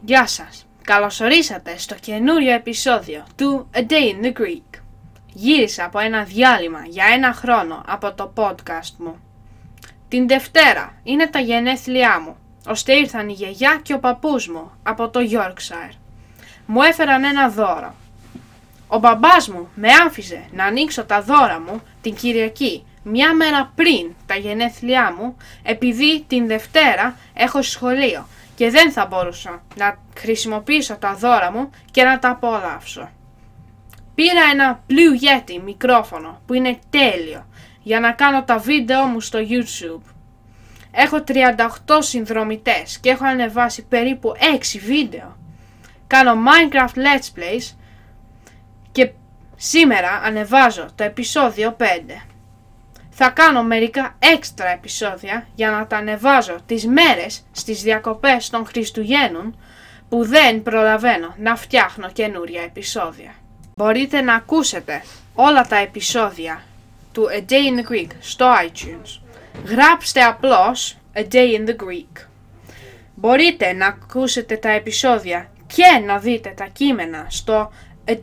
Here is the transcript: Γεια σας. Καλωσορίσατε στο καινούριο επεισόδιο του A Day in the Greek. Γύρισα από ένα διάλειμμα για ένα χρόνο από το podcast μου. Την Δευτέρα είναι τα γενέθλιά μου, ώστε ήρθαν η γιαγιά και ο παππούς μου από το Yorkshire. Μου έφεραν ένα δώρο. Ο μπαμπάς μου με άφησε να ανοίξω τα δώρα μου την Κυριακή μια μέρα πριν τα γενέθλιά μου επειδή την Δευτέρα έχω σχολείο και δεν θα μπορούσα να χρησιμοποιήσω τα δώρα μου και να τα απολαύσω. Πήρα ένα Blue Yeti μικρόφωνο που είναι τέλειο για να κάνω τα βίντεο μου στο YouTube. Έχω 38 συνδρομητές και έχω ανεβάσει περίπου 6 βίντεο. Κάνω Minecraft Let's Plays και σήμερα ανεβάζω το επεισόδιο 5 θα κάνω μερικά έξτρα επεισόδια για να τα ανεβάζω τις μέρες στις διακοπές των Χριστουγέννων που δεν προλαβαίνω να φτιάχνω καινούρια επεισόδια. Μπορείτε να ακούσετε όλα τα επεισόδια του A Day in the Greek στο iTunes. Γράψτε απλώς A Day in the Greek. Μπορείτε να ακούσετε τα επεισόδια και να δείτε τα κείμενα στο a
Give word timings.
Γεια 0.00 0.26
σας. 0.26 0.66
Καλωσορίσατε 0.82 1.78
στο 1.78 1.94
καινούριο 1.94 2.52
επεισόδιο 2.52 3.24
του 3.36 3.70
A 3.74 3.78
Day 3.78 3.82
in 3.90 4.24
the 4.24 4.32
Greek. 4.40 4.80
Γύρισα 5.32 5.84
από 5.84 5.98
ένα 5.98 6.22
διάλειμμα 6.22 6.82
για 6.86 7.04
ένα 7.14 7.32
χρόνο 7.32 7.82
από 7.86 8.12
το 8.14 8.32
podcast 8.36 8.94
μου. 8.98 9.20
Την 10.08 10.28
Δευτέρα 10.28 10.94
είναι 11.02 11.26
τα 11.26 11.38
γενέθλιά 11.38 12.20
μου, 12.20 12.36
ώστε 12.66 12.92
ήρθαν 12.92 13.28
η 13.28 13.32
γιαγιά 13.32 13.80
και 13.82 13.94
ο 13.94 13.98
παππούς 13.98 14.48
μου 14.48 14.70
από 14.82 15.08
το 15.08 15.20
Yorkshire. 15.32 15.94
Μου 16.66 16.82
έφεραν 16.82 17.24
ένα 17.24 17.48
δώρο. 17.48 17.94
Ο 18.86 18.98
μπαμπάς 18.98 19.48
μου 19.48 19.68
με 19.74 19.88
άφησε 20.06 20.46
να 20.52 20.64
ανοίξω 20.64 21.04
τα 21.04 21.22
δώρα 21.22 21.60
μου 21.60 21.82
την 22.00 22.14
Κυριακή 22.14 22.84
μια 23.08 23.34
μέρα 23.34 23.72
πριν 23.74 24.14
τα 24.26 24.34
γενέθλιά 24.34 25.14
μου 25.18 25.36
επειδή 25.62 26.24
την 26.26 26.46
Δευτέρα 26.46 27.16
έχω 27.34 27.62
σχολείο 27.62 28.26
και 28.54 28.70
δεν 28.70 28.92
θα 28.92 29.06
μπορούσα 29.06 29.62
να 29.76 29.98
χρησιμοποιήσω 30.18 30.96
τα 30.96 31.14
δώρα 31.14 31.52
μου 31.52 31.70
και 31.90 32.02
να 32.02 32.18
τα 32.18 32.30
απολαύσω. 32.30 33.10
Πήρα 34.14 34.40
ένα 34.52 34.82
Blue 34.88 35.24
Yeti 35.24 35.62
μικρόφωνο 35.64 36.40
που 36.46 36.54
είναι 36.54 36.78
τέλειο 36.90 37.46
για 37.82 38.00
να 38.00 38.12
κάνω 38.12 38.44
τα 38.44 38.58
βίντεο 38.58 39.04
μου 39.04 39.20
στο 39.20 39.38
YouTube. 39.38 40.10
Έχω 40.90 41.24
38 41.26 41.98
συνδρομητές 41.98 42.98
και 42.98 43.10
έχω 43.10 43.24
ανεβάσει 43.24 43.84
περίπου 43.84 44.32
6 44.60 44.80
βίντεο. 44.86 45.36
Κάνω 46.06 46.32
Minecraft 46.32 46.96
Let's 46.96 47.38
Plays 47.38 47.74
και 48.92 49.10
σήμερα 49.56 50.20
ανεβάζω 50.24 50.88
το 50.94 51.04
επεισόδιο 51.04 51.76
5 51.78 51.84
θα 53.18 53.30
κάνω 53.30 53.62
μερικά 53.62 54.16
έξτρα 54.18 54.68
επεισόδια 54.68 55.46
για 55.54 55.70
να 55.70 55.86
τα 55.86 55.96
ανεβάζω 55.96 56.56
τις 56.66 56.86
μέρες 56.86 57.44
στις 57.52 57.82
διακοπές 57.82 58.50
των 58.50 58.66
Χριστουγέννων 58.66 59.58
που 60.08 60.24
δεν 60.24 60.62
προλαβαίνω 60.62 61.34
να 61.38 61.56
φτιάχνω 61.56 62.10
καινούρια 62.10 62.62
επεισόδια. 62.62 63.34
Μπορείτε 63.76 64.20
να 64.20 64.34
ακούσετε 64.34 65.02
όλα 65.34 65.66
τα 65.66 65.76
επεισόδια 65.76 66.62
του 67.12 67.26
A 67.30 67.50
Day 67.50 67.52
in 67.52 67.80
the 67.80 67.92
Greek 67.92 68.10
στο 68.20 68.46
iTunes. 68.66 69.20
Γράψτε 69.64 70.22
απλώς 70.22 70.96
A 71.14 71.34
Day 71.34 71.58
in 71.58 71.68
the 71.68 71.76
Greek. 71.76 72.26
Μπορείτε 73.14 73.72
να 73.72 73.86
ακούσετε 73.86 74.56
τα 74.56 74.70
επεισόδια 74.70 75.50
και 75.66 76.04
να 76.06 76.18
δείτε 76.18 76.52
τα 76.56 76.66
κείμενα 76.72 77.26
στο 77.28 77.72
a 78.06 78.16